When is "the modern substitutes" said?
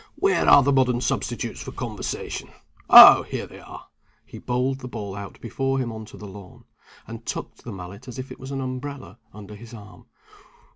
0.63-1.61